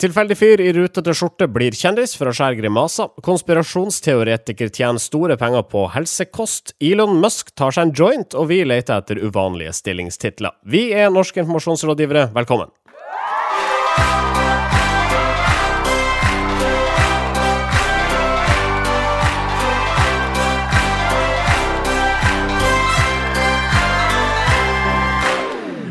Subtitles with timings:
[0.00, 3.10] Tilfeldig fyr i rutete skjorte blir kjendis for å skjære grimaser.
[3.26, 6.72] Konspirasjonsteoretiker tjener store penger på helsekost.
[6.80, 10.56] Elon Musk tar seg en joint, og vi leter etter uvanlige stillingstitler.
[10.64, 12.72] Vi er norske informasjonsrådgivere, velkommen.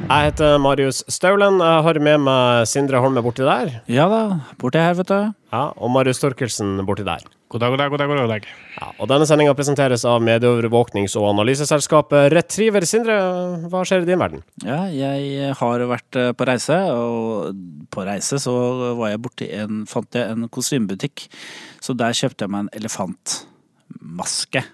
[0.10, 1.60] Jeg heter Marius Staulen.
[1.62, 3.76] Jeg har med meg Sindre Holme borti der.
[3.90, 4.22] Ja da,
[4.58, 5.34] borti her, vet du.
[5.54, 7.22] Ja, Og Marius Torkelsen borti der.
[7.50, 8.10] God dag, god dag, god dag.
[8.10, 8.48] god dag.
[8.80, 12.86] Ja, og Denne sendinga presenteres av medieovervåknings- og analyseselskapet Retriever.
[12.90, 13.20] Sindre,
[13.70, 14.42] hva skjer i din verden?
[14.66, 17.54] Ja, jeg har vært eh, på reise, og
[17.94, 18.56] på reise så
[18.98, 21.28] var jeg borti en Fant jeg en kostymebutikk.
[21.82, 24.66] Så der kjøpte jeg meg en elefantmaske.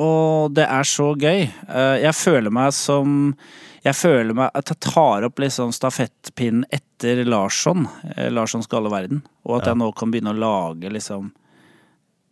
[0.00, 1.42] Og det er så gøy.
[1.68, 3.36] Eh, Jeg føler meg som
[3.84, 9.22] Jeg føler meg at jeg tar opp liksom stafettpinnen etter Larsson, Larsson Larssons alle verden,
[9.44, 9.72] og at Ja.
[9.72, 11.32] jeg nå kan begynne å lage liksom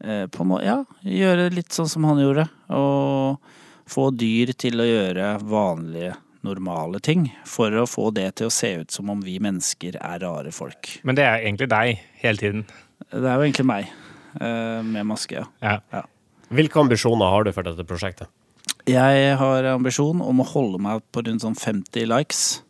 [0.05, 2.49] eh, på noe, Ja, gjøre litt sånn som han gjorde.
[2.71, 3.41] Og
[3.91, 7.33] få dyr til å gjøre vanlige, normale ting.
[7.45, 11.01] For å få det til å se ut som om vi mennesker er rare folk.
[11.05, 12.65] Men det er egentlig deg hele tiden.
[13.11, 13.89] Det er jo egentlig meg.
[14.41, 15.81] eh, Med maske, ja.
[15.93, 16.03] Ja.
[16.51, 18.31] Hvilke ambisjoner har du for dette prosjektet?
[18.91, 22.43] Jeg har ambisjon om å holde meg på rundt sånn 50 likes.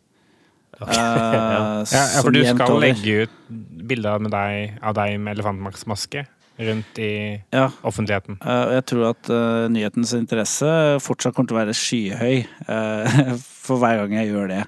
[0.81, 2.81] Eh, Ja, ja, for du skal over.
[2.81, 3.33] legge ut
[3.85, 6.23] bilder med deg, av deg med elefantmaske
[6.61, 7.09] rundt i
[7.53, 8.39] Ja, offentligheten.
[8.41, 10.71] Uh, jeg tror at uh, nyhetens interesse
[11.05, 13.21] fortsatt kommer til å være skyhøy uh,
[13.67, 14.61] for hver gang jeg gjør det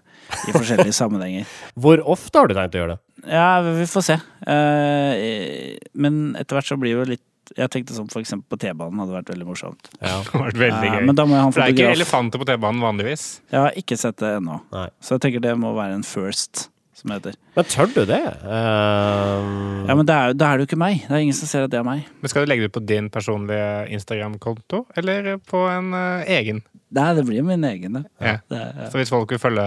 [0.51, 1.49] i forskjellige sammenhenger.
[1.73, 3.01] Hvor ofte har du tenkt å gjøre det?
[3.33, 4.19] Ja, vi får se.
[4.53, 7.25] Eh, Men etter hvert så blir det jo litt
[7.57, 9.89] Jeg tenkte sånn eksempel på T-banen hadde vært veldig morsomt.
[10.01, 10.19] Ja.
[10.23, 11.05] Det hadde vært veldig Eh, gøy.
[11.05, 13.25] Men da må jeg ha en For det er ikke elefanter på T-banen vanligvis.
[13.51, 14.61] Jeg har ikke sett det ennå.
[15.01, 17.39] Så jeg tenker det må være en first, som det heter.
[17.55, 18.21] Men tør du det?
[18.43, 19.87] Uh...
[19.87, 21.01] Ja, men da er, da er det jo ikke meg.
[21.07, 22.05] Det er ingen som ser at det er meg.
[22.21, 26.63] Men Skal du legge det ut på din personlige Instagram-konto, eller på en uh, egen?
[26.93, 28.03] Nei, det blir min egen, det.
[28.21, 28.35] Ja.
[28.53, 28.83] det uh...
[28.91, 29.63] Så hvis folk vil følge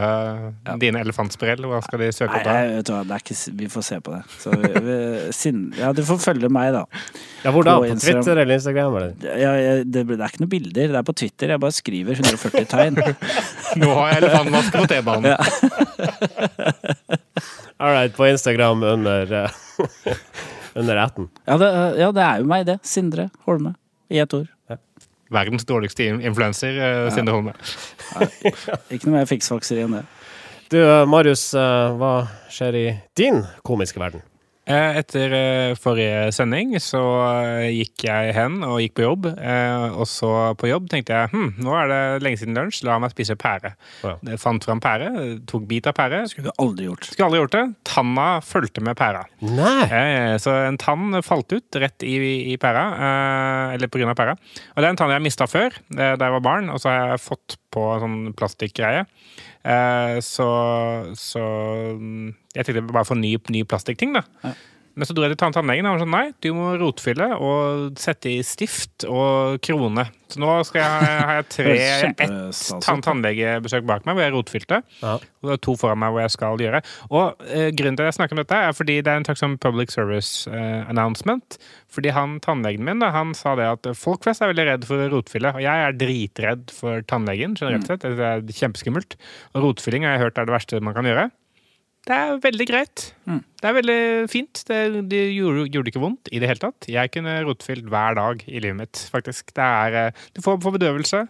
[0.82, 2.54] dine elefantsprell, hva skal de søke Nei, opp da?
[2.54, 4.20] Nei, vet du hva, det er ikke, vi får se på det.
[4.42, 4.98] Så vi, vi,
[5.34, 6.84] sin, ja, du får følge meg, da.
[7.42, 7.76] ja, hvor da?
[7.82, 8.98] På På Twitter eller Instagram?
[9.00, 9.16] Eller?
[9.42, 11.54] Ja, jeg, det, det er ikke noen bilder, det er på Twitter.
[11.56, 13.02] Jeg bare skriver 140 tegn.
[13.82, 15.34] Nå har jeg elefantmaske på T-banen.
[17.78, 19.50] All right, på Instagram under eh,
[20.76, 21.28] Under æten.
[21.48, 21.68] Ja det,
[22.00, 22.78] ja, det er jo meg, det.
[22.84, 23.74] Sindre Holme.
[24.12, 24.50] I ett ord.
[25.32, 27.54] Verdens dårligste in- influenser, uh, Sindre Holme.
[28.92, 30.02] Ikke noe mer fiksfakseri enn det.
[30.70, 32.12] Du, eh, Marius, eh, hva
[32.52, 32.84] skjer i
[33.18, 34.22] din komiske verden?
[34.66, 39.28] Eh, Etter eh, forrige sending så eh, gikk jeg hen og gikk på jobb.
[39.38, 42.96] eh, Og så på jobb tenkte jeg hm, nå er det lenge siden lunsj, la
[42.98, 43.70] meg spise pære.
[44.02, 44.16] Wow.
[44.26, 45.12] Jeg fant fram pære,
[45.46, 46.24] tok bit av pære.
[46.32, 47.06] Skulle du aldri gjort.
[47.12, 47.64] Skulle aldri gjort det.
[47.92, 49.22] Tanna fulgte med pæra.
[49.46, 50.34] Nei!
[50.42, 52.16] Så en tann falt ut rett i,
[52.50, 54.34] i pæra, eh, eller på grunn av pæra.
[54.74, 57.14] Og det er en tann jeg mista før, da jeg var barn, og så har
[57.14, 59.06] jeg fått på sånn plastikkgreie.
[59.66, 60.46] Eh, Så,
[61.18, 61.42] så
[61.98, 64.22] mm, jeg tenkte bare få ny, ny plastikkting, da.
[64.44, 64.54] Ja.
[64.96, 67.98] Men så dro jeg til tann- tannlegen, og han sa nei, du må rotfylle og
[68.00, 70.06] sette i stift og krone.
[70.32, 71.74] Så nå skal jeg, har jeg tre,
[72.24, 74.78] ett tannlegebesøk bak meg hvor jeg rotfylte.
[75.02, 75.12] Ja.
[75.20, 76.80] Og det er to foran meg hvor jeg skal gjøre.
[77.12, 79.44] Og eh, grunnen til at jeg snakker om dette, er fordi det er en slags
[79.44, 81.58] sånn public service eh, announcement.
[81.92, 85.04] Fordi han tannlegen min da, han sa det at folk flest er veldig redd for
[85.12, 85.52] rotfylle.
[85.56, 87.90] Og jeg er dritredd for tannlegen generelt Mm.
[87.92, 88.08] sett.
[88.16, 89.18] Det er kjempeskummelt.
[89.54, 91.28] Og rotfylling har jeg hørt er det verste man kan gjøre.
[92.06, 93.02] Det er veldig greit.
[93.26, 93.40] Mm.
[93.58, 94.00] Det er veldig
[94.30, 94.60] fint.
[94.68, 94.78] Det,
[95.10, 96.86] det gjorde, gjorde ikke vondt i det hele tatt.
[96.92, 99.50] Jeg kunne rotfylt hver dag i livet mitt, faktisk.
[99.56, 101.24] Det er, eh, du får, får bedøvelse.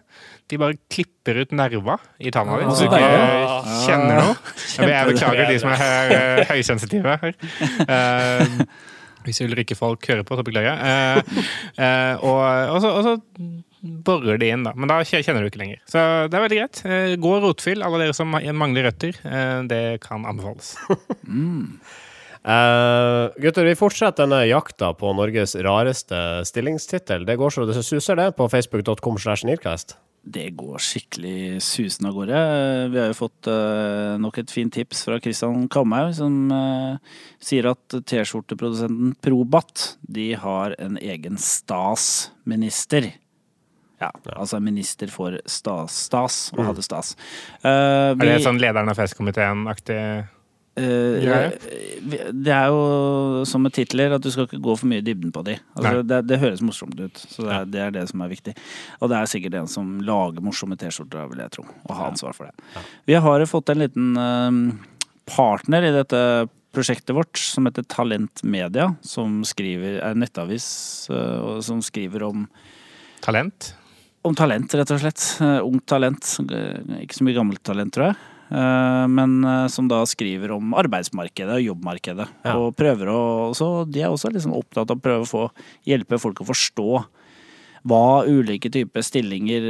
[0.52, 3.78] De bare klipper ut nerva i tanna di, Ah, så du ikke deilig.
[3.86, 4.36] kjenner noe.
[4.76, 7.40] Jeg, jeg beklager de som er eh, høysensitive her.
[7.88, 8.60] Uh,
[9.26, 10.78] hvis Ulrikke Folk hører på, så beklager jeg.
[10.86, 11.48] Eh,
[11.84, 12.40] eh, og,
[12.74, 13.16] og, så, og så
[13.82, 14.72] borer de inn, da.
[14.76, 15.82] Men da kjenner du ikke lenger.
[15.90, 16.82] Så det er veldig greit.
[16.86, 19.18] Eh, Gå rotfyll, alle dere som mangler røtter.
[19.24, 20.74] Eh, Det kan anbefales.
[22.46, 27.24] Eh, gutter, vi fortsetter denne jakta på Norges rareste stillingstittel.
[27.26, 29.96] Det går så det suser, det, på facebook.com slash Nearcast.
[30.26, 32.38] Det går skikkelig susende av gårde.
[32.90, 37.68] Vi har jo fått uh, nok et fint tips fra Kristian Kamhaug, som uh, sier
[37.70, 43.12] at T-skjorteprodusenten Probat de har en egen stas-minister.
[44.00, 47.14] Ja, altså minister for stas, stas og hadde stas.
[47.62, 50.26] Eh, Er det vi- sånn lederen av festkomiteen-aktig
[50.76, 55.06] vi- det er jo som med titler at du skal ikke gå for mye i
[55.06, 55.58] dybden på de.
[55.74, 58.54] Altså, det, det høres morsomt ut, så det er, det er det som er viktig.
[59.00, 62.34] Og det er sikkert en som lager morsomme T-skjorter, vil jeg tro, og har ansvar
[62.36, 62.84] for det.
[63.06, 64.76] Vi har fått en liten uh,
[65.26, 66.20] partner i dette
[66.76, 72.46] prosjektet vårt som heter Talent Media, som skriver, er en nettavis uh, som skriver om
[73.24, 73.72] Talent?
[74.26, 75.22] Om talent, rett og slett.
[75.40, 76.32] Uh, ungt talent.
[76.42, 78.18] Uh, ikke så mye gammelt talent, tror jeg.
[78.46, 79.40] Men
[79.74, 82.26] som da skriver om arbeidsmarkedet og jobbmarkedet.
[82.46, 82.52] Ja.
[82.54, 83.22] Og prøver å
[83.58, 85.40] så De er også liksom opptatt av å prøve å få,
[85.82, 86.86] hjelpe folk å forstå
[87.90, 89.66] hva ulike typer stillinger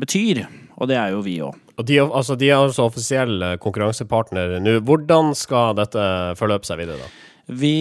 [0.00, 0.40] betyr.
[0.80, 1.60] Og det er jo vi òg.
[1.76, 4.78] Og de, altså, de er altså offisielle konkurransepartnere nå.
[4.88, 6.08] Hvordan skal dette
[6.40, 7.23] forløpe seg videre, da?
[7.46, 7.76] Vi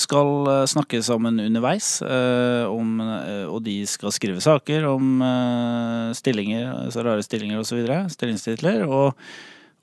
[0.00, 6.14] skal eh, snakke sammen underveis, eh, om, eh, og de skal skrive saker om eh,
[6.16, 7.84] stillinger, altså rare stillinger osv.
[8.08, 8.86] Stillingstitler.
[8.88, 9.12] Og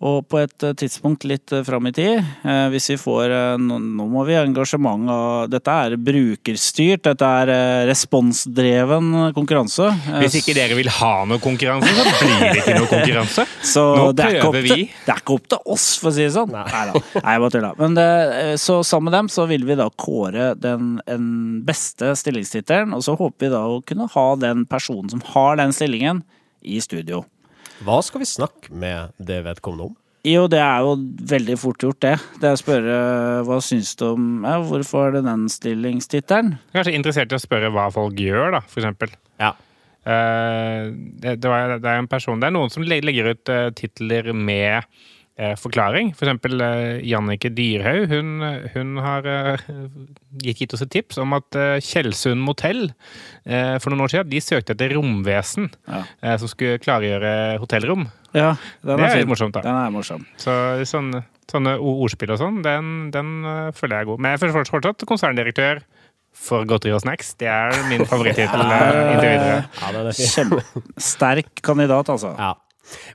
[0.01, 4.05] og på et eh, tidspunkt litt eh, fram i tid, eh, hvis vi får Nå
[4.09, 9.87] må vi ha engasjement av Dette er brukerstyrt, dette er responsdreven konkurranse.
[10.21, 13.45] Hvis ikke dere vil ha noe konkurranse, så blir det ikke noe konkurranse.
[13.71, 14.77] Så Nå prøver vi.
[15.05, 16.53] Det er ikke opp til oss, for å si det sånn.
[16.53, 17.01] Nei, da.
[17.21, 17.71] Nei, bare tulla.
[17.79, 18.07] Men det,
[18.61, 21.27] så sammen med dem så vil vi da kåre den, den
[21.67, 25.75] beste stillingstittelen, og så håper vi da å kunne ha den personen som har den
[25.75, 26.25] stillingen,
[26.61, 27.23] i studio.
[27.81, 29.97] Hva skal vi snakke med det vedkommende om?
[30.27, 30.93] Jo, det er jo
[31.31, 32.13] veldig fort gjort, det.
[32.37, 32.97] Det er å spørre
[33.47, 36.53] hva syns du om ja, Hvorfor er det den stillingstittelen?
[36.75, 39.15] Kanskje interessert i å spørre hva folk gjør, da, for eksempel.
[39.41, 39.55] Ja.
[40.05, 44.81] Uh, det, det, er en person Det er noen som legger ut uh, titler med
[45.39, 46.11] Eh, forklaring.
[46.13, 48.43] For eksempel eh, Jannike Dyrhaug hun,
[48.73, 49.61] hun, har eh,
[50.43, 52.89] gitt oss et tips om at Tjeldsund motell
[53.41, 56.01] for noen år siden de søkte etter romvesen ja.
[56.37, 58.05] som skulle klargjøre hotellrom.
[58.35, 58.53] Ja,
[58.85, 59.63] det er litt morsomt, da.
[59.65, 60.27] Den er morsom.
[60.39, 60.53] Så
[60.87, 63.33] sånne, sånne ordspill og sånn, den, den,
[63.75, 64.21] føler jeg er god.
[64.21, 65.81] Men jeg er fortsatt konserndirektør
[66.37, 67.33] for godteri og snacks.
[67.41, 69.63] Det er min favorittittel inntil videre.
[69.81, 72.35] Ja, sterk kandidat, altså.
[72.37, 72.53] Ja.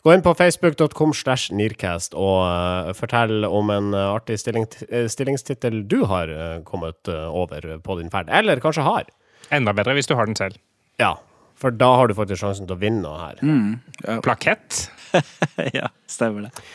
[0.04, 5.06] Gå inn på facebook.com slash nearcast og uh, fortell om en uh, artig stilling, uh,
[5.10, 6.30] stillingstittel du har
[6.68, 9.10] kommet over på din ferd, eller kanskje har.
[9.54, 10.58] Enda bedre hvis du har den selv.
[11.02, 11.16] Ja,
[11.56, 13.42] for da har du faktisk sjansen til å vinne noe her.
[13.42, 14.18] Mm, ja.
[14.24, 14.86] Plakett?
[15.78, 16.66] ja, stemmer det.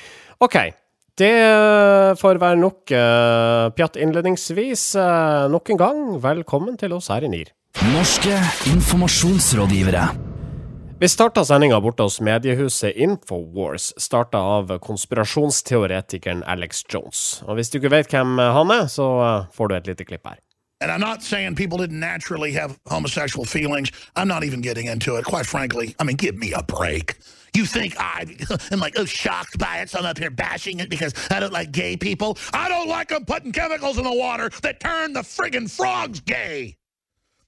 [0.41, 0.59] OK.
[1.21, 1.33] Det
[2.17, 4.85] får være nok uh, pjatt innledningsvis.
[5.51, 7.53] nok en gang, velkommen til oss her i NIR.
[7.91, 8.35] Norske
[8.71, 10.30] informasjonsrådgivere.
[11.01, 17.41] Vi starta sendinga borte hos mediehuset Infowars, starta av konspirasjonsteoretikeren Alex Jones.
[17.47, 20.29] Og hvis du ikke vet hvem han er, så eh, får du et lite klipp
[20.29, 20.37] her.
[20.79, 23.89] And I'm not saying people didn't naturally have homosexual feelings.
[24.15, 25.95] I'm not even getting into it, quite frankly.
[25.99, 27.17] I mean, give me a break.
[27.55, 28.37] You think I
[28.71, 31.53] am like oh shocked by it, so I'm up here bashing it because I don't
[31.53, 32.37] like gay people.
[32.53, 36.77] I don't like them putting chemicals in the water that turn the friggin' frogs gay.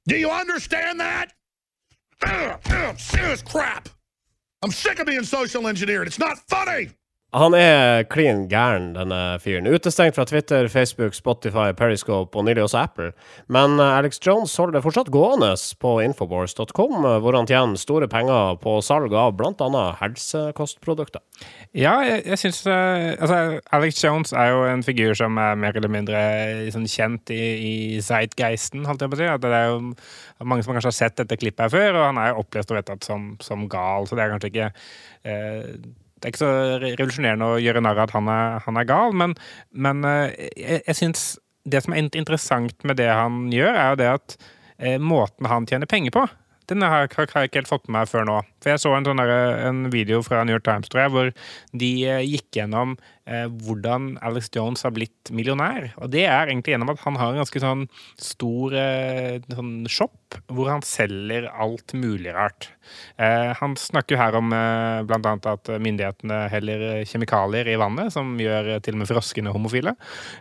[0.07, 1.33] Do you understand that?
[2.25, 3.89] Ugh, ugh, serious crap.
[4.61, 6.07] I'm sick of being social engineered.
[6.07, 6.89] It's not funny.
[7.33, 9.65] Han er klin gæren, denne fyren.
[9.65, 13.07] Utestengt fra Twitter, Facebook, Spotify, Periscope og nylig også Apple.
[13.49, 15.49] Men eh, Alex Jones holder det fortsatt gående
[15.81, 19.81] på infowars.com, eh, hvor han tjener store penger på salg av bl.a.
[20.03, 21.23] helsekostprodukter.
[21.73, 23.39] Ja, jeg, jeg syns uh, Altså,
[23.73, 26.21] Alex Jones er jo en figur som er mer eller mindre
[26.67, 27.73] liksom, kjent i, i
[28.05, 29.31] Zeitgeisten, holdt jeg på å si.
[29.41, 32.29] Det er jo mange som kanskje har sett dette klippet her før, og han er
[32.29, 34.71] jo opplest og vedtatt som, som gal, så det er kanskje ikke
[35.25, 35.91] uh,
[36.23, 39.15] det er ikke så revolusjonerende å gjøre narr av at han er, han er, gal,
[39.19, 39.33] men,
[39.75, 41.25] men eh, jeg, jeg syns
[41.67, 44.37] det som er interessant med det han gjør, er jo det at
[44.79, 46.23] eh, måten han tjener penger på,
[46.71, 48.37] den har, jeg ikke helt fått med meg før nå.
[48.63, 49.33] For jeg så en, sånn der,
[49.67, 51.31] en video fra New York Times tror jeg, hvor
[51.83, 55.93] de eh, gikk gjennom eh, hvordan Alex Jones har blitt millionær.
[56.03, 57.85] Og det er egentlig gjennom at han har en ganske sånn
[58.19, 62.69] stor eh, sånn shop hvor han selger alt mulig rart.
[63.21, 65.33] Eh, han snakker jo her om eh, bl.a.
[65.53, 69.95] at myndighetene heller kjemikalier i vannet, som gjør til og med froskene homofile.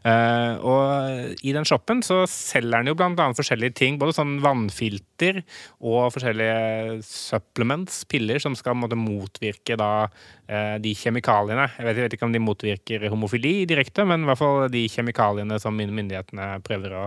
[0.08, 3.28] Eh, og i den shoppen så selger han jo bl.a.
[3.38, 5.42] forskjellige ting, både sånn vannfilter
[5.80, 10.41] og forskjellige supplements, piller, som skal måtte, motvirke da, eh,
[10.82, 11.66] de kjemikaliene.
[11.78, 14.84] Jeg vet, jeg vet, ikke om de motvirker homofili direkte, men i hvert fall de
[14.90, 17.04] kjemikaliene som myndighetene prøver å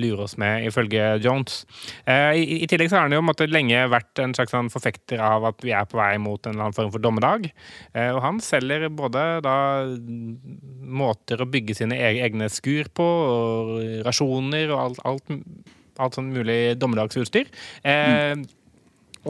[0.00, 1.62] lure oss med, ifølge Jones.
[2.06, 5.22] Eh, i, i, tillegg så har han jo måtte, lenge vært en slags sånn forfekter
[5.22, 7.50] av at vi er på vei mot en eller annen form for dommedag.
[7.92, 9.56] Eh, og han selger både da
[11.04, 15.34] måter å bygge sine egne skur på, og rasjoner og alt, alt
[16.02, 17.50] alt sånn mulig dommedagsutstyr.
[17.86, 18.46] Eh, mm.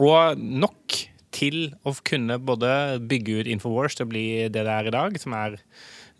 [0.01, 0.97] Og nok
[1.35, 2.71] til å kunne både
[3.03, 5.59] bygge ut Infowars til å bli det det er i dag, som er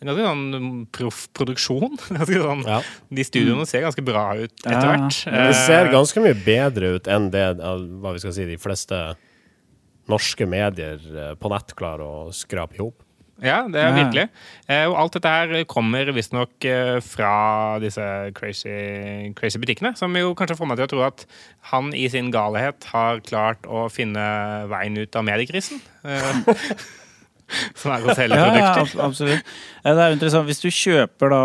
[0.03, 1.95] en ganske sånn proff produksjon.
[2.27, 2.81] Sånn, ja.
[3.07, 3.69] De studioene mm.
[3.69, 5.21] ser ganske bra ut etter hvert.
[5.23, 5.45] Ja.
[5.47, 8.99] Det ser ganske mye bedre ut enn det hva vi skal si, de fleste
[10.11, 13.04] norske medier eh, på nett klarer å skrape i hop.
[13.43, 14.27] Ja, det er virkelig.
[14.71, 17.31] Eh, og alt dette her kommer visstnok eh, fra
[17.83, 18.03] disse
[18.37, 21.25] crazy, crazy butikkene, som jo kanskje får meg til å tro at
[21.71, 24.23] han i sin galhet har klart å finne
[24.71, 25.83] veien ut av mediekrisen.
[27.79, 28.69] Som er å selge Ja, ja,
[29.05, 29.43] absolutt.
[29.83, 30.47] Eh, Det er jo interessant.
[30.49, 31.41] Hvis du kjøper da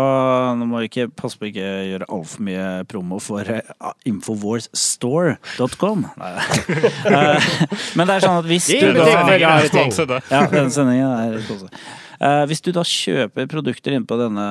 [0.57, 3.61] Nå må ikke passe på ikke gjøre altfor mye promo for eh,
[4.09, 6.05] infowarsstore.com.
[7.11, 7.49] Eh,
[7.97, 9.05] Men det er sånn at hvis du da.
[10.31, 11.73] Ja, den sendingen er sponset.
[12.49, 14.45] Hvis du da kjøper produkter inne på denne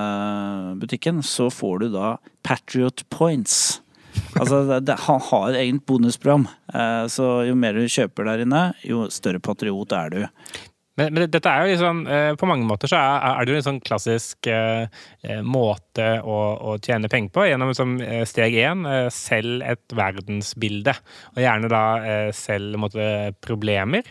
[0.81, 2.17] butikken, så får du da
[2.47, 3.79] Patriot Points.
[4.35, 6.49] Altså, det, han har et eget bonusprogram,
[7.15, 10.21] så jo mer du kjøper der inne, jo større patriot er du.
[11.01, 13.61] Men, men dette er jo liksom, eh, på mange måter så er, er det jo
[13.61, 14.85] en sånn klassisk eh,
[15.25, 16.39] eh, måte å,
[16.73, 17.47] å tjene penger på.
[17.49, 17.97] Gjennom liksom,
[18.29, 20.95] steg én, selv et verdensbilde.
[21.35, 21.85] Og gjerne da
[22.37, 22.99] selg
[23.41, 24.07] problemer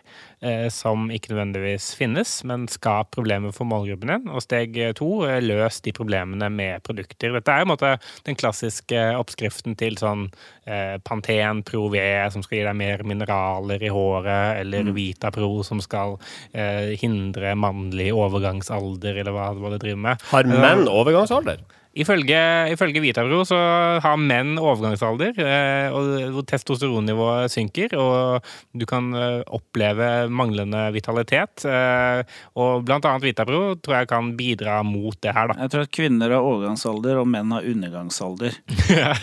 [0.71, 4.27] som ikke nødvendigvis finnes, men skap problemer for målgruppen din.
[4.31, 7.33] Og steg eh, to, eh, løs de problemene med produkter.
[7.35, 7.93] Dette er jo en måte
[8.27, 10.27] den klassiske oppskriften til sånn
[10.65, 11.99] eh, Pantene Pro V
[12.33, 16.17] som skal gi deg mer mineraler i håret, eller Vita Pro som skal
[16.53, 20.29] eh, hindre mannlig overgangsalder, eller hva, hva det driver med.
[20.31, 21.63] Har menn overgangsalder?
[21.97, 22.39] Ifølge,
[22.71, 23.57] ifølge Vitabro så
[24.03, 25.95] har menn overgangsalder, eh,
[26.29, 28.45] og testosteronnivået synker, og
[28.77, 31.65] du kan eh, oppleve manglende vitalitet.
[31.65, 32.21] eh,
[32.55, 35.57] Og blant annet Vitabro tror jeg kan bidra mot det her, da.
[35.65, 38.53] Jeg tror at kvinner har overgangsalder, og menn har undergangsalder.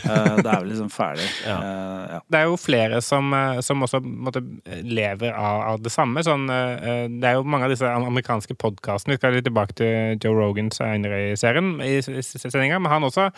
[0.06, 1.24] Eh, det er vel liksom ferdig.
[1.46, 1.54] Ja.
[1.58, 2.18] Eh, ja.
[2.30, 4.42] Det er jo flere som, eh, som også måtte,
[4.86, 6.22] lever av, av det samme.
[6.26, 9.16] Sånn, det er jo mange av disse amerikanske podkastene.
[9.16, 11.74] Vi skal litt tilbake til Joe Rogan senere i serien.
[11.82, 13.28] I, s- sendinga, men han også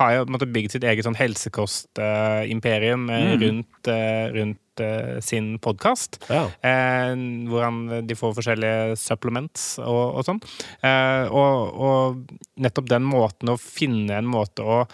[0.00, 3.34] har jo måte, bygd sitt eget sånn helsekostimperium mm.
[3.42, 6.20] rundt, eh, rundt eh, sin podkast.
[6.30, 6.46] Ja.
[6.60, 7.12] Eh,
[7.50, 10.42] hvor han, de får forskjellige supplements og, og sånn.
[10.86, 14.84] Eh, og, og nettopp den måten å finne en måte å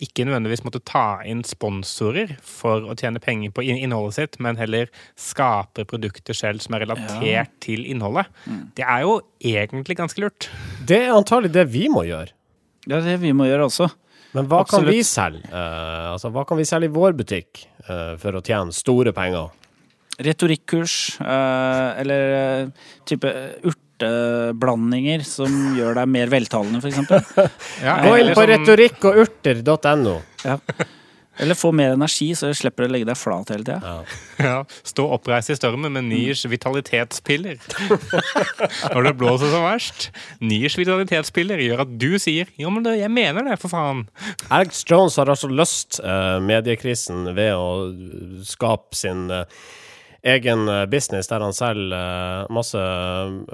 [0.00, 4.88] ikke nødvendigvis måtte ta inn sponsorer for å tjene penger på innholdet sitt, men heller
[5.20, 8.30] skape produkter selv som er relatert til innholdet.
[8.78, 10.48] Det er jo egentlig ganske lurt.
[10.88, 12.32] Det er antagelig det vi må gjøre.
[12.86, 13.88] Det er det vi må gjøre også.
[14.32, 15.44] Men hva kan vi selge?
[15.52, 19.50] Uh, altså, hva kan vi selge i vår butikk uh, for å tjene store penger?
[20.22, 22.70] Retorikkurs, uh, eller
[23.08, 23.28] type
[23.68, 26.98] urteblandinger som gjør deg mer veltalende, f.eks.
[27.86, 30.16] Ja, Gå inn på sånn- retorikk-og-urter.no.
[30.48, 30.58] Ja.
[31.40, 33.80] Eller få mer energi, så du slipper å legge deg flat hele tida.
[34.42, 37.60] Ja, stå oppreist i stormen med Niers vitalitetspiller.
[38.94, 40.08] Når det blåser som verst.
[40.42, 44.08] Niers vitalitetspiller gjør at du sier 'jo, men det, jeg mener det, for faen'.
[44.50, 47.92] Alex Jones har altså løst uh, mediekrisen ved å
[48.48, 49.46] skape sin uh,
[50.22, 52.78] egen eh, business der han selger masse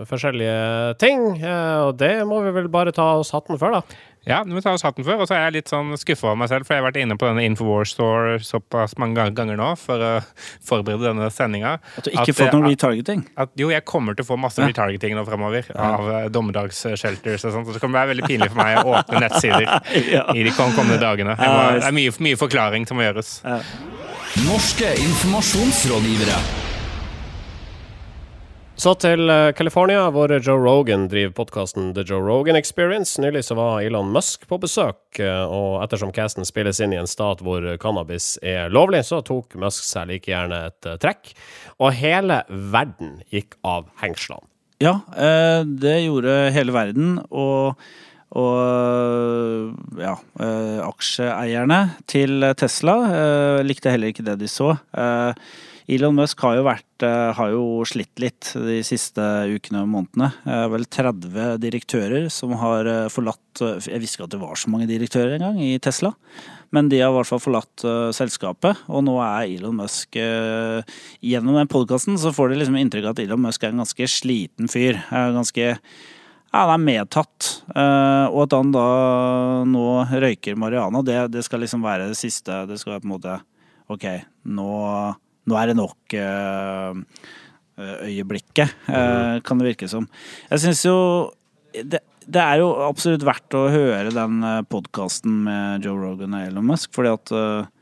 [0.08, 1.22] forskjellige ting.
[1.40, 3.80] og det må vi vel bare ta oss hatten for, da.
[4.28, 6.38] Ja, du må ta hatt den før, og så er jeg litt sånn skuffa over
[6.42, 9.70] meg selv, for jeg har vært inne på denne Infowars Store såpass mange ganger nå
[9.80, 10.10] for å
[10.68, 11.78] forberede denne sendinga.
[11.96, 13.24] At du ikke fått noe retargeting.
[13.40, 17.56] at jo, jeg kommer til å få masse retargeting nå fremover av uh, dommedagsshelters og
[17.56, 17.68] sånt.
[17.68, 19.66] Og så kommer det være veldig pinlig for meg å åpne nettsider
[20.18, 20.24] Ja.
[20.36, 21.34] i de kommende dagene.
[21.40, 23.38] Jeg må, det er mye, mye forklaring som må gjøres.
[24.44, 26.67] Norske informasjonsrådgivere.
[28.78, 33.18] Så til eh, California, hvor Joe Rogan driver podkasten The Joe Rogan Experience.
[33.18, 37.10] Nylig så var Elon Musk på besøk, eh, og ettersom casten spilles inn i en
[37.10, 41.34] stat hvor cannabis er lovlig, så tok Musk seg like gjerne et eh, trekk.
[41.82, 44.46] Og hele verden gikk av hengslene.
[44.78, 45.00] Ja,
[45.66, 47.80] det gjorde hele verden, og,
[48.38, 50.12] og ja,
[50.86, 52.94] aksjeeierne til Tesla
[53.66, 54.76] likte heller ikke det de så.
[54.94, 55.48] Eh,
[55.88, 60.28] Elon Musk har jo, vært, eh, har jo slitt litt de siste ukene og månedene.
[60.68, 64.68] Vel 30 direktører som har eh, forlatt eh, Jeg visste ikke at det var så
[64.68, 66.12] mange direktører engang i Tesla.
[66.76, 67.80] Men de har i hvert fall forlatt
[68.12, 73.14] selskapet, og nå er Elon Musk Gjennom den podkasten så får de liksom inntrykk av
[73.14, 74.98] at Elon Musk er en ganske sliten fyr.
[75.08, 75.78] Er ganske ja,
[76.52, 77.48] han er medtatt.
[77.72, 78.84] og at han da
[79.64, 82.66] nå røyker marihuana, det, det skal liksom være det siste.
[82.68, 83.38] Det skal være på en måte
[83.88, 84.06] OK,
[84.52, 84.68] nå,
[85.48, 87.00] nå er det nok eh,
[88.08, 90.08] øyeblikket, eh, kan det virke som.
[90.50, 90.98] Jeg syns jo
[91.72, 96.68] det, det er jo absolutt verdt å høre den podkasten med Joe Rogan og Elon
[96.68, 97.74] Musk, fordi at eh,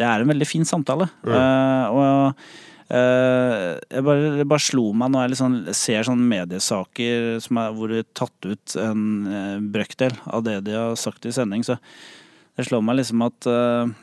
[0.00, 1.06] det er en veldig fin samtale.
[1.24, 2.34] Eh, og
[2.90, 7.76] uh, jeg bare, det bare slo meg når jeg liksom ser sånne mediesaker som er,
[7.76, 11.64] hvor det er tatt ut en eh, brøkdel av det de har sagt i sending,
[11.66, 11.78] så
[12.54, 13.94] det slår meg liksom at eh,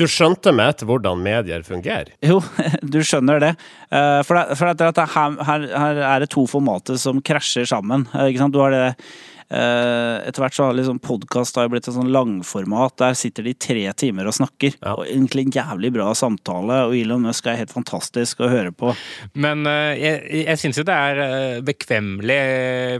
[0.00, 2.14] Du skjønte med etter hvordan medier fungerer?
[2.24, 2.38] Jo,
[2.94, 3.50] du skjønner det.
[3.92, 8.06] Eh, For, det, for det her, her, her er det to formater som krasjer sammen.
[8.14, 8.54] eh, Ikke sant?
[8.56, 12.94] Du har det eh, Etter hvert så har liksom podkast blitt et sånn langformat.
[13.02, 14.76] Der sitter de tre timer og snakker.
[14.78, 14.94] Ja.
[14.94, 18.94] Og egentlig en jævlig bra samtale, og Elon Musk er helt fantastisk å høre på.
[19.42, 19.66] Men
[19.98, 22.38] jeg, jeg syns jo det er bekvemmelig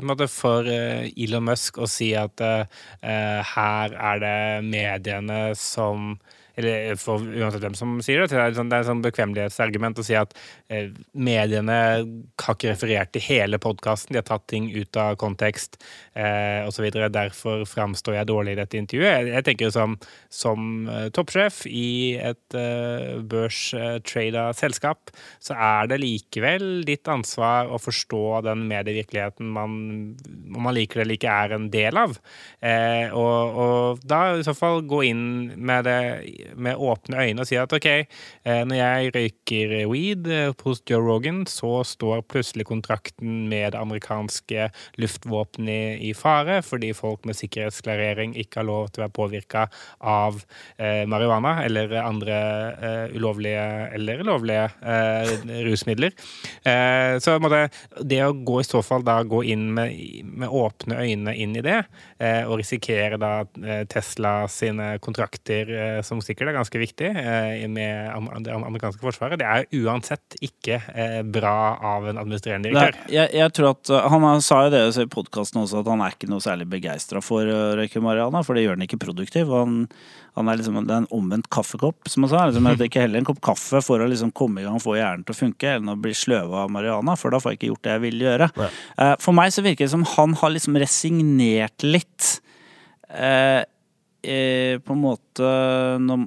[0.01, 4.37] på en måte, for Elon Musk å si at eh, eh, her er det
[4.69, 6.13] mediene som
[6.61, 10.07] eller for uansett hvem som sier det, det er, sånn, det et sånn bekvemmelighetsargument å
[10.07, 10.35] si at
[10.73, 11.79] eh, mediene
[12.41, 15.81] har ikke referert til hele podkasten, de har tatt ting ut av kontekst
[16.15, 16.89] eh, osv.
[17.11, 19.31] Derfor framstår jeg dårlig i dette intervjuet.
[19.31, 19.97] Jeg, tenker som,
[20.33, 25.13] som eh, toppsjef i et eh, børstrada selskap,
[25.43, 29.77] så er det likevel ditt ansvar å forstå den medievirkeligheten man,
[30.51, 32.17] om man liker det eller ikke, er en del av.
[32.61, 35.25] Eh, og, og da i så fall gå inn
[35.57, 36.01] med det
[36.57, 41.03] med åpne øyne og si at OK, eh, når jeg røyker weed eh, hos Joe
[41.05, 44.69] Rogan, så står plutselig kontrakten med det amerikanske
[45.01, 49.67] luftvåpenet i, fare, fordi folk med sikkerhetsklarering ikke har lov til å være påvirka
[50.01, 50.41] av
[50.77, 52.39] eh, marihuana eller andre
[52.73, 53.67] eh, ulovlige
[53.97, 55.33] eller lovlige eh,
[55.67, 56.15] rusmidler.
[56.65, 57.69] Eh, så måtte,
[58.03, 61.65] det å gå i så fall da gå inn med, med åpne øyne inn i
[61.65, 61.83] det,
[62.21, 63.31] og risikere da
[63.89, 69.67] Tesla sine kontrakter, som sikkert er ganske viktig, eh, med det amerikanske forsvaret, det er
[69.83, 73.13] uansett ikke eh, bra av en administrerende Nei, direktør.
[73.13, 76.17] jeg, jeg tror at uh, Han sa jo det i podkasten også, at han er
[76.17, 79.53] ikke noe særlig begeistra for å røyke marihuana, for det gjør han ikke produktiv.
[79.55, 79.83] Han,
[80.39, 82.45] han er liksom, det er en omvendt kaffekopp, som han sa.
[82.51, 84.97] Liksom, jeg drikker heller en kopp kaffe for å liksom komme i gang og få
[84.99, 87.73] hjernen til å funke, enn å bli sløva av marihuana, for da får jeg ikke
[87.73, 88.51] gjort det jeg vil gjøre.
[88.61, 92.31] Eh, For meg så virker det som han har liksom resignert litt.
[93.11, 93.63] Eh, eh,
[94.21, 95.51] på en måte
[96.05, 96.27] når,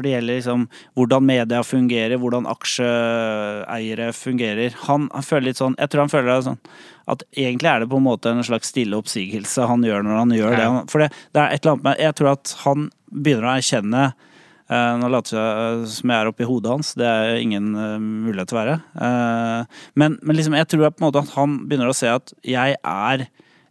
[0.00, 0.62] det gjelder liksom
[0.96, 4.76] hvordan media fungerer, hvordan aksjeeiere fungerer.
[4.86, 6.62] Han, han føler litt sånn Jeg tror han føler det sånn
[7.08, 10.32] at egentlig er det på en måte en slags stille oppsigelse han gjør når han
[10.36, 10.70] gjør det.
[10.92, 14.02] For det, det er et eller annet med Jeg tror at han begynner å erkjenne
[14.08, 18.52] eh, Nå later jeg som jeg er oppi hodet hans, det er ingen eh, mulighet
[18.52, 18.76] til å være.
[19.06, 22.34] Eh, men, men liksom, jeg tror på en måte at han begynner å se at
[22.46, 23.26] jeg er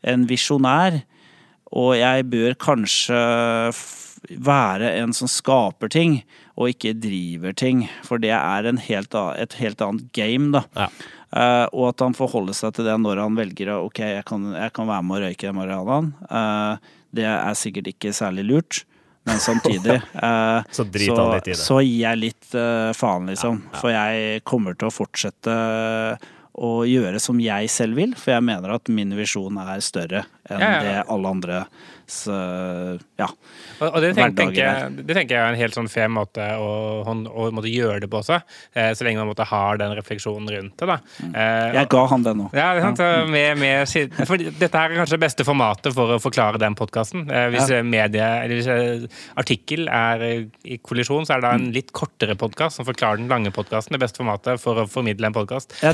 [0.07, 1.01] en visjonær,
[1.75, 3.21] og jeg bør kanskje
[4.27, 6.19] være en som skaper ting,
[6.57, 7.85] og ikke driver ting.
[8.05, 10.63] For det er en helt, et helt annet game, da.
[10.77, 10.89] Ja.
[11.27, 14.71] Uh, og at han forholder seg til det når han velger ok, jeg kan, jeg
[14.71, 16.13] kan være med å røyke den marihuanaen.
[16.31, 18.85] Uh, det er sikkert ikke særlig lurt.
[19.27, 21.27] Men samtidig uh, Så så,
[21.59, 22.49] så gir jeg litt
[22.95, 23.59] faen, liksom.
[23.75, 25.57] For jeg kommer til å fortsette
[26.57, 30.61] å gjøre som jeg selv vil, for jeg mener at min visjon er større enn
[30.63, 30.81] Ja, ja.
[30.87, 31.67] det alle andres
[32.27, 33.27] eh, Ja.
[33.79, 36.41] Og, og det, tenker, tenker jeg, det tenker jeg er en helt sånn fair måte
[36.57, 36.69] å,
[37.05, 38.39] å, å måtte gjøre det på også,
[38.73, 40.87] eh, så lenge man måtte ha den refleksjonen rundt det.
[40.89, 40.95] da.
[41.27, 42.47] Eh, Jeg ga han det nå.
[42.57, 43.03] Ja, det er sant.
[43.29, 47.27] Med, med, for dette her er kanskje det beste formatet for å forklare den podkasten.
[47.53, 47.83] Hvis Ja.
[47.85, 49.05] medie, hvis eh,
[49.37, 53.21] artikkel er eh, i kollisjon, så er det da en litt kortere podkast som forklarer
[53.21, 53.93] den lange podkasten.
[53.97, 55.75] Det beste formatet for å formidle en podkast.
[55.83, 55.93] Ja,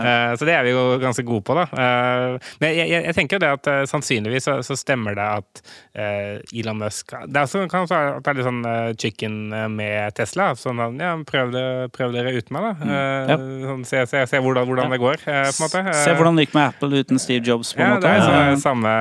[0.00, 1.64] Eh, Så det er vi jo ganske gode på, da.
[1.74, 5.26] Eh, Men jeg, jeg, jeg tenker jo det at uh, sannsynligvis så, så stemmer det
[5.38, 5.62] at
[5.96, 8.90] uh, Elon Musk Det er også, kan også være at det er litt sånn uh,
[9.00, 9.36] chicken
[9.74, 10.50] med Tesla.
[10.58, 11.64] Sånn at, ja, prøv, det,
[11.96, 12.72] prøv dere uten meg, da.
[12.80, 12.94] Mm.
[13.30, 13.38] Ja.
[13.70, 14.94] Sånn, se, se, se hvordan, hvordan Ja.
[14.96, 15.84] det går, på en måte.
[16.02, 18.08] Se hvordan det gikk med Apple uten Steve Jobs, på en ja, måte.
[18.08, 18.94] det er sånn, samme,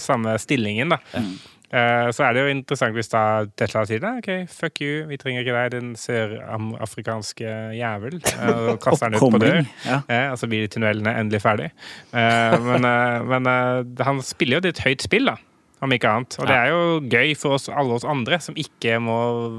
[0.00, 1.00] samme stillingen, da.
[1.16, 1.30] Eh,
[1.70, 3.20] Så er det jo interessant hvis da
[3.56, 4.10] Tesla sier det.
[4.18, 8.16] OK, fuck you, vi trenger ikke deg, din sørafrikanske jævel.
[8.26, 9.60] eh, Og kaster den ut på dør.
[9.86, 10.00] Ja.
[10.10, 11.70] Eh, og så blir tunnelene endelig ferdig.
[12.10, 15.36] Eh, men eh, men eh, han spiller jo et høyt spill, da.
[15.80, 16.34] Om ikke annet.
[16.42, 19.14] Og det er jo gøy for oss, alle oss andre som ikke må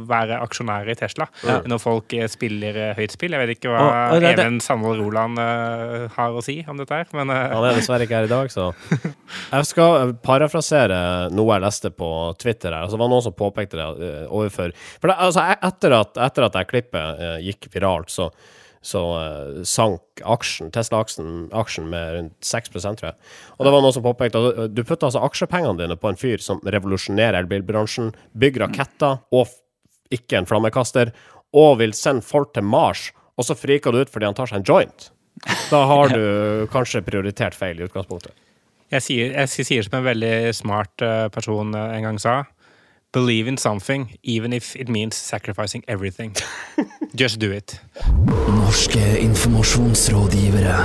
[0.06, 1.26] være aksjonærer i Tesla,
[1.66, 3.34] når folk eh, spiller eh, høyt spill.
[3.34, 6.78] Jeg vet ikke hva Og- og det Even Sandvold Roland uh, har å si om
[6.78, 7.40] dette her, men uh.
[7.56, 8.70] Han er dessverre ikke her i dag, så
[9.56, 11.02] Jeg skal parafrasere
[11.34, 12.84] noe jeg leste på Twitter her.
[12.86, 16.48] Altså, det var noen som påpekte det overfor For det, altså, e- etter at, etter
[16.48, 18.30] at det klippet gikk viralt, så,
[18.82, 23.16] så uh, sank aksjen, Tesla-aksjen aksjen med rundt 6 tror jeg.
[23.58, 26.18] Og det var noen som påpekte at eh, du putter altså aksjepengene dine på en
[26.18, 29.54] fyr som revolusjonerer elbilbransjen, bygger raketter og
[30.12, 31.14] ikke en flammekaster,
[31.54, 34.62] og vil sende folk til Mars, og så friker du ut fordi han tar seg
[34.62, 35.12] en joint.
[35.70, 36.24] Da har du
[36.74, 38.34] kanskje prioritert feil i utgangspunktet.
[38.92, 42.42] Jeg sier, jeg sier som en veldig smart eh, person eh, en gang sa.
[43.14, 46.36] Believe in something, even if it means sacrificing everything.
[47.14, 47.82] Just do it.
[48.48, 50.76] Norske informasjonsrådgivere.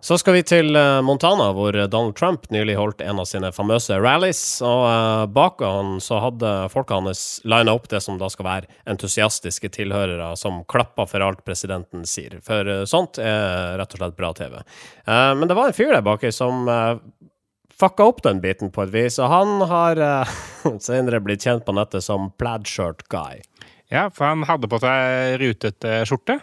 [0.00, 3.94] Så skal vi til eh, Montana, hvor Donald Trump nylig holdt en av sine famøse
[4.00, 4.40] rallies.
[4.66, 8.70] Og uh, bak han så hadde folka hans lina opp det som da skal være
[8.90, 12.40] entusiastiske tilhørere som klapper for alt presidenten sier.
[12.42, 14.58] For uh, sånt er rett og slett bra TV.
[15.06, 16.66] Men det var en fyr der baki som
[17.80, 20.02] fucka opp den biten på et vis, og han har
[20.88, 23.40] senere blitt kjent på nettet som Plaid-shirt guy.
[23.90, 26.36] Ja, for han hadde på seg rutete skjorte.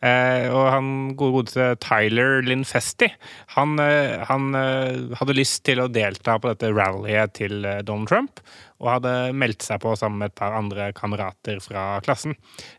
[0.00, 3.10] Eh, og han gode godeste Tyler Linfesti,
[3.56, 8.40] han, eh, han eh, hadde lyst til å delta på dette rallyet til Donald Trump
[8.80, 12.32] og hadde meldt seg på sammen med et par andre kamerater fra klassen.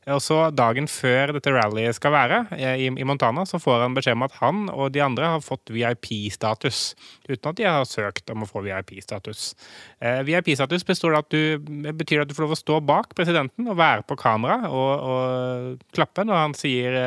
[0.10, 4.17] Og så Dagen før dette rallyet skal være, i, i Montana, så får han beskjed
[4.17, 6.81] om at han og de andre har fått VIP-status,
[7.29, 9.51] uten at de har søkt om å få VIP-status.
[10.01, 14.71] Eh, VIP-status betyr at du får lov å stå bak presidenten og være på kamera
[14.73, 16.97] og, og klappe når han sier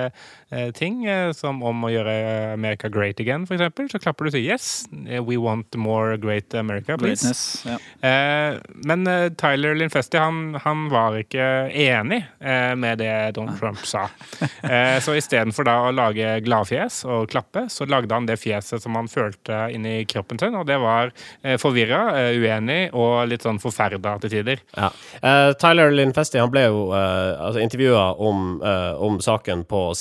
[0.76, 2.14] ting eh, som om å gjøre
[2.54, 3.92] America great again, f.eks.
[3.92, 4.86] Så klapper du og sier yes,
[5.26, 7.24] we want more great America, please.
[7.24, 7.78] Greatness, ja.
[8.08, 13.84] Eh, men eh, Tyler Linfesti han, han var ikke enig eh, med det Donald Trump
[13.86, 14.08] sa.
[14.64, 18.96] Eh, så istedenfor da å lage gladfjes og klappe, så lagde han det fjeset som
[18.96, 21.12] han følte inni kroppen sin, og det var
[21.42, 24.62] eh, forvirra, eh, uenig og litt sånn forferda til tider.
[24.72, 24.88] Ja.
[25.20, 29.93] Eh, Tyler Linfesti han ble jo uh, altså intervjua om, eh, om saken på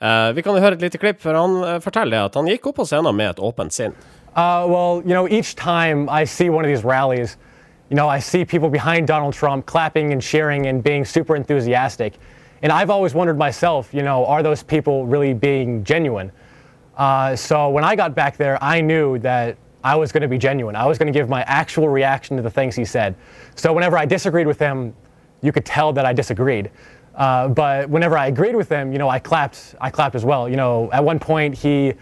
[0.00, 2.86] Eh, vi kan høre et lite klipp, han eh, forteller at han gikk opp på
[2.88, 3.94] scenen med et åpent sinn.
[4.36, 7.36] Uh, well, you know, each time I see one of these rallies,
[7.90, 12.18] you know, I see people behind Donald Trump clapping and cheering and being super enthusiastic.
[12.62, 16.30] And I've always wondered myself, you know, are those people really being genuine?
[16.96, 20.38] Uh, so when I got back there, I knew that I was going to be
[20.38, 20.74] genuine.
[20.74, 23.14] I was going to give my actual reaction to the things he said.
[23.54, 24.94] So whenever I disagreed with him,
[25.40, 26.70] you could tell that I disagreed.
[27.18, 29.74] Uh, but whenever I agreed with him, you know, I clapped.
[29.80, 30.48] I clapped as well.
[30.48, 31.92] You know, at one point he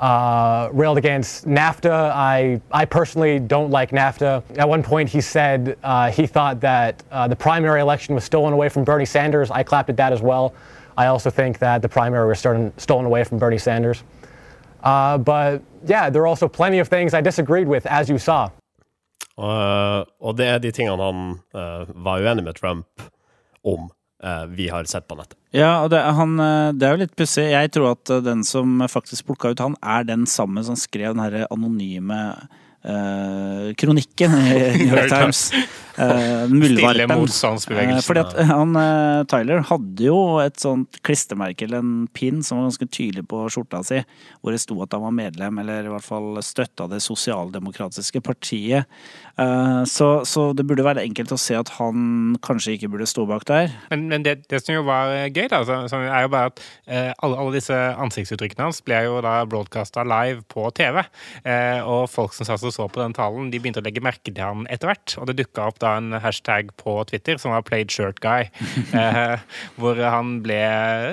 [0.00, 2.10] uh, railed against NAFTA.
[2.12, 4.42] I, I personally don't like NAFTA.
[4.58, 8.52] At one point, he said uh, he thought that uh, the primary election was stolen
[8.52, 9.50] away from Bernie Sanders.
[9.50, 10.52] I clapped at that as well.
[10.96, 14.02] I also think that the primary was stolen, stolen away from Bernie Sanders.
[14.82, 18.50] Uh, but yeah, there are also plenty of things I disagreed with, as you saw.
[19.36, 21.40] Og, det er de tingene han
[22.04, 22.86] var uenig med Trump
[23.64, 23.90] om,
[24.56, 25.36] vi har sett på nettet.
[25.54, 27.46] Ja, og det, han, eh, det er jo litt pussig.
[27.52, 31.14] Jeg tror at eh, den som faktisk plukka ut han, er den samme som skrev
[31.14, 32.20] den herre anonyme
[32.84, 35.50] eh, kronikken i New York Times.
[35.94, 38.02] Uh, Stille motstandsbevegelsen.
[38.02, 42.66] fordi at han, eh, Tyler hadde jo et sånt klistremerke eller en pin som var
[42.66, 44.00] ganske tydelig på skjorta si,
[44.42, 48.90] hvor det sto at han var medlem, eller i hvert fall støtta det sosialdemokratiske partiet.
[49.38, 53.28] Eh, så, så det burde være enkelt å se at han kanskje ikke burde stå
[53.30, 53.70] bak der.
[53.92, 56.64] Men, men det, det som jo var gøy, da, så, så er jo bare at
[56.86, 61.04] eh, alle, alle disse ansiktsuttrykkene hans ble jo da broadcasta live på TV.
[61.46, 64.30] Eh, og folk som satt og så på den talen, de begynte å legge merke
[64.30, 65.16] til han etter hvert.
[65.20, 68.50] Og det dukka opp da en hashtag på Twitter som var 'played shirt guy',
[69.00, 69.38] eh,
[69.78, 70.60] hvor han ble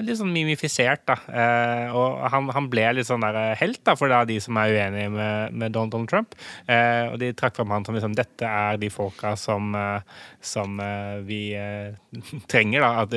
[0.05, 1.17] litt sånn mimifisert, da.
[1.29, 4.75] Eh, og han, han, ble litt sånn der helt da, for da de som er
[4.75, 6.35] uenige med, med Donald Trump.
[6.67, 10.01] Eh, og de trakk fram han som liksom dette er de folka som, eh,
[10.41, 11.93] som eh, vi eh,
[12.51, 12.91] trenger, da.
[13.05, 13.15] At,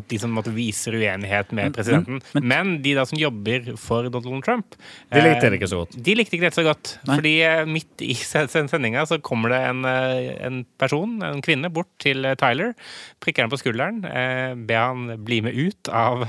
[0.00, 2.20] at, de som måtte viser uenighet med presidenten.
[2.34, 4.76] Men, men, de da som jobber for Donald Trump
[5.10, 5.96] De likte det ikke så godt.
[5.96, 6.94] De likte ikke det så godt.
[7.08, 7.18] Nei.
[7.20, 7.34] Fordi
[7.80, 8.14] midt i
[8.70, 12.74] sendinga så kommer det en, en person en kvinne, bort til eh, Tyler,
[13.22, 16.28] prikker han på skulderen, eh, ber han bli med ut av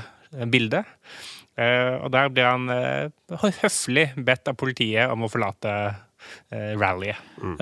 [0.52, 0.88] bildet.
[1.60, 2.70] Eh, og der blir han
[3.60, 5.74] høflig bedt av politiet om å forlate
[6.78, 7.18] rallyet.
[7.42, 7.56] Mm.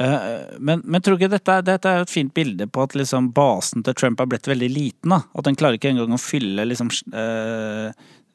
[0.60, 3.80] Men, men, tror du ikke dette, dette, er et fint bilde på at liksom basen
[3.86, 5.14] til Trump har blitt veldig liten?
[5.14, 5.22] da?
[5.32, 6.92] At den klarer ikke engang å fylle liksom,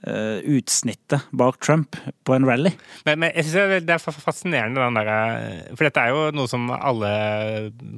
[0.06, 1.96] utsnittet bak Trump
[2.28, 2.70] på en rally.
[3.08, 6.68] Men, men jeg synes det er fascinerende, den der, for dette er jo noe som
[6.76, 7.10] alle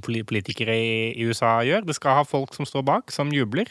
[0.04, 1.86] politikere i, USA gjør.
[1.88, 3.70] Det skal ha folk som står bak, som jubler.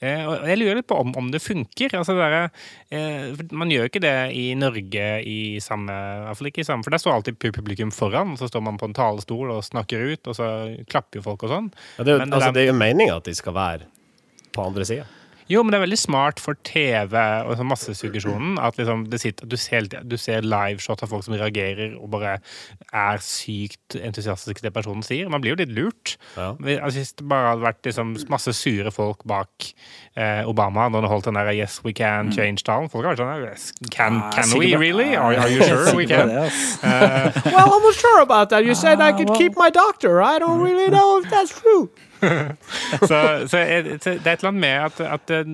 [0.00, 1.96] Uh, og jeg lurer litt på om, om det funker.
[1.98, 2.48] Altså, det der,
[2.94, 5.94] uh, man gjør ikke det i Norge i samme,
[6.28, 8.88] Iallfall ikke i samme, for der står alltid publikum foran, og så står man på
[8.90, 10.48] en talestol og snakker ut, og så
[10.90, 11.68] klapper jo folk og sånn.
[11.98, 13.90] Ja, det, er jo, altså, det er jo meninga at de skal være
[14.54, 15.06] på andre sida.
[15.50, 17.12] Jo, men det er veldig smart for TV
[17.44, 21.98] og sånn massesuggesjonen at liksom sitter, du, ser, du ser liveshot av folk som reagerer
[21.98, 22.38] og bare
[22.94, 25.28] er sykt entusiastiske til det personen sier.
[25.32, 26.14] Man blir jo litt lurt.
[26.38, 26.54] Ja.
[26.78, 29.68] Altså, hvis det bare hadde vært liksom, masse sure folk bak
[30.16, 32.36] eh, Obama når han holdt den der 'Yes, we can mm.
[32.38, 35.14] change'-talen Folk har vært sånn yes, Can, ah, we really?
[35.14, 36.30] Are, are, you sure we can?
[36.30, 38.64] uh, well, I was sure about that.
[38.64, 40.22] You said I could keep my doctor.
[40.22, 41.90] I don't really know if that's true.
[43.08, 45.48] så, så, så det er et eller annet med at, at eh,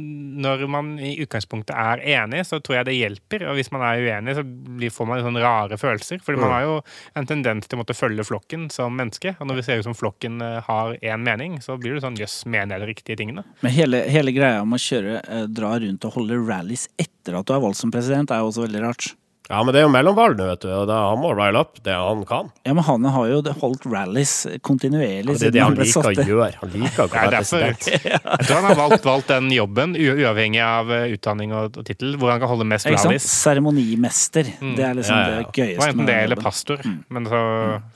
[0.45, 3.47] når man i utgangspunktet er enig, så tror jeg det hjelper.
[3.51, 6.23] Og hvis man er uenig, så blir, får man sånne rare følelser.
[6.25, 6.77] Fordi man har jo
[7.19, 9.35] en tendens til å måtte følge flokken som menneske.
[9.39, 12.19] Og når vi ser ut som flokken eh, har én mening, så blir det sånn
[12.21, 13.47] jøss, mener jeg de riktige tingene?
[13.65, 17.49] Men hele, hele greia om å kjøre, eh, dra rundt og holde rallies etter at
[17.49, 19.13] du er valgt som president, er jo også veldig rart.
[19.51, 21.81] Ja, men det er jo mellomvalg nå, vet du, og da han må rile up
[21.83, 22.51] det han kan.
[22.67, 26.23] Ja, men han har jo holdt rallies kontinuerlig Ja, det er det han han liker
[26.23, 26.61] å gjøre.
[26.61, 27.89] Han liker å være president.
[27.91, 32.15] Jeg tror han har valgt, valgt den jobben, uavhengig av eh, utdanning og, og tittel,
[32.21, 33.27] hvor han kan holde mest rallies.
[33.41, 34.53] Seremonimester.
[34.61, 35.51] Det er liksom Ja, ja, ja.
[35.51, 37.41] det Det var enten det eller pastor, pastor, men så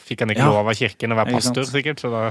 [0.08, 0.50] fikk han ikke Ja.
[0.50, 2.02] lov av kirken å være pastor, sikkert.
[2.02, 2.24] Så da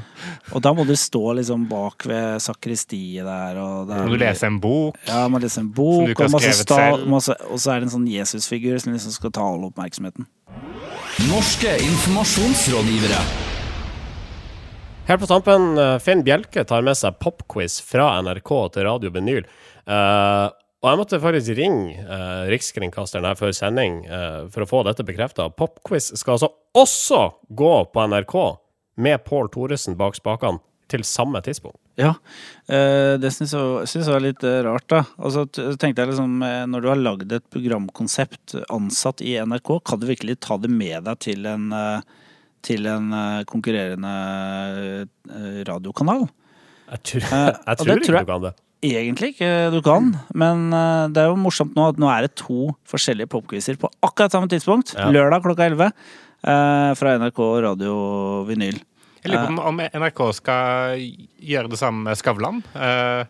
[0.51, 4.19] Og da må du stå liksom bak ved sakristiet der, og det er må du
[4.21, 4.99] lese en bok.
[5.07, 7.07] Ja, må lese en Som bok, du ikke har og, masse skrevet selv.
[7.15, 10.27] masse, og så er det en sånn Jesusfigur som liksom skal ta all oppmerksomheten.
[11.29, 13.21] Norske informasjonsrådgivere.
[15.07, 19.43] Helt på tampen, eh, Finn Bjelke tar med seg popquiz fra NRK til Radio Benyl.
[19.83, 20.47] Uh,
[20.83, 25.03] og jeg måtte faktisk ringe uh, Rikskringkasteren her før sending uh, for å få dette
[25.03, 25.49] bekrefta.
[25.51, 27.21] Popquiz skal altså også
[27.51, 28.35] gå på NRK
[29.03, 31.82] med Pål Thoresen bak spakene til samme tidspunkt.
[31.99, 32.15] Ja,
[32.65, 35.03] eh, det syns jeg, synes jeg var litt eh, rart, da.
[35.21, 40.01] Altså, tenkte jeg liksom, eh, når du har lagd et programkonsept ansatt i NRK, kan
[40.01, 41.69] du virkelig ta det med deg til en,
[42.65, 43.13] til en
[43.49, 44.13] konkurrerende
[45.69, 46.25] radiokanal?
[46.95, 47.29] Jeg tror,
[47.69, 48.55] jeg tror det ikke du kan det.
[48.83, 50.65] Egentlig ikke du kan, men
[51.15, 54.49] det er jo morsomt nå at nå er det to forskjellige popquizer på akkurat samme
[54.51, 54.91] tidspunkt.
[54.97, 55.07] Ja.
[55.13, 55.93] Lørdag klokka 11
[56.43, 57.93] eh, fra NRK Radio
[58.49, 58.81] Vinyl.
[59.23, 60.99] Jeg lurer på om- om NRK skal
[61.43, 62.57] gjøre det samme med Skavlan.
[62.75, 63.23] Uh,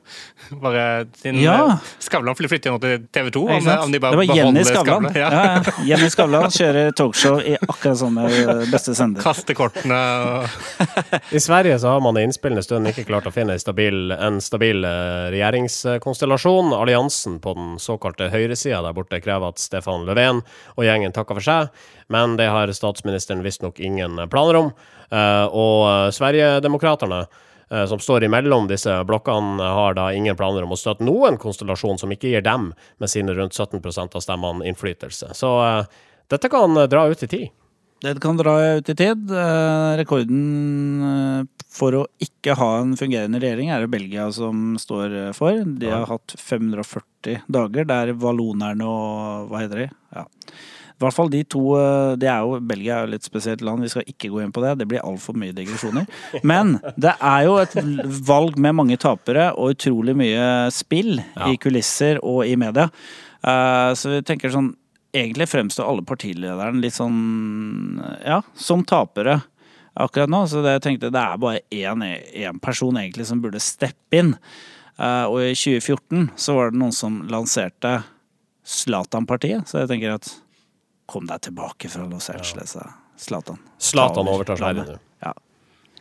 [0.61, 1.65] bare sin, Ja.
[1.73, 3.43] eh, Skavlan flytter nå til TV 2.
[3.49, 5.07] Om, om de bare det var Jenny beholder Skavlan.
[5.15, 5.29] Ja.
[5.29, 5.43] Ja.
[5.63, 9.21] Ja, Jenny Skavlan kjører talkshow i akkurat samme eh, beste sender.
[9.21, 13.53] Kaste kortene og I Sverige så har man i innspillende stund ikke klart å finne
[13.53, 14.81] en stabil, en stabil
[15.33, 16.73] regjeringskonstellasjon.
[16.73, 20.41] Alliansen på den såkalte høyresida der borte krever at Stefan Löfven
[20.77, 21.69] og gjengen takker for seg,
[22.13, 24.73] men det har statsministeren visstnok ingen planer om.
[25.13, 27.25] Uh, og eh, Sverigedemokraterna,
[27.69, 32.01] eh, som står imellom disse blokkene, har da ingen planer om å støtte noen konstellasjon
[32.01, 35.33] som ikke gir dem, med sine rundt 17% av stemmene, innflytelse.
[35.37, 35.83] Så eh,
[36.33, 37.51] dette kan dra ut i tid.
[38.03, 39.29] Det kan dra ut i tid.
[39.95, 45.61] Rekorden for å ikke ha en fungerende regjering er det Belgia som står for.
[45.79, 49.87] De har hatt 540 dager, der valonerne og hva heter de?
[50.17, 50.25] Ja.
[50.93, 53.81] I hvert fall de to eh, Det er jo Belgia er jo litt spesielt land,
[53.83, 54.75] vi skal ikke gå inn på det.
[54.79, 56.05] Det blir altfor mye digresjoner.
[56.43, 57.73] Men det er jo et
[58.27, 61.17] valg med mange tapere og utrolig mye spill
[61.49, 62.89] i kulisser og i media.
[63.43, 64.73] Eh, Så vi tenker sånn
[65.13, 69.43] Egentlig fremstår alle partilederne litt sånn Ja, som tapere
[69.93, 70.39] akkurat nå.
[70.49, 72.01] Så det jeg tenkte det er bare én,
[72.33, 74.31] én person egentlig som burde steppe inn.
[74.97, 77.99] Eh, og i 2014 så var det noen som lanserte
[78.63, 80.29] Zlatan-partiet, så jeg tenker at
[81.13, 82.77] kom deg tilbake fra Los Angeles,
[83.21, 83.59] Zlatan.
[83.77, 84.79] Zlatan overtar seg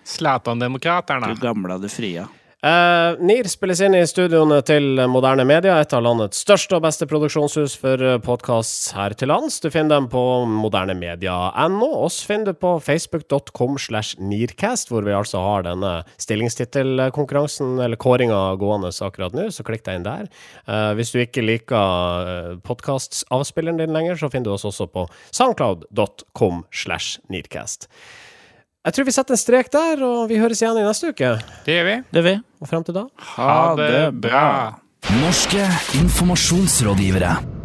[0.05, 1.35] Zlatan-demokraterne.
[1.35, 2.25] du gamle, du fria.
[2.63, 7.09] Eh, NIR spilles inn i studioene til Moderne Media, et av landets største og beste
[7.11, 9.57] produksjonshus for podkast her til lands.
[9.59, 11.91] Du finner dem på modernemedia.no.
[12.07, 18.41] Oss finner du på facebook.com slash nircast, hvor vi altså har denne stillingstittelkonkurransen, eller kåringa,
[18.63, 20.31] gående akkurat nå, så klikk deg inn der.
[20.63, 25.09] Uh, hvis du ikke liker uh, podkastavspilleren din lenger, så finner du oss også på
[25.35, 27.91] soundcloud.com slash nearcast.
[28.83, 31.29] Jeg tror vi setter en strek der, og vi høres igjen i neste uke.
[31.63, 31.97] Det gjør vi.
[32.17, 32.33] Det vi.
[32.59, 33.05] Og frem til da
[33.37, 34.47] Ha det bra.
[35.21, 35.63] Norske
[36.01, 37.62] informasjonsrådgivere.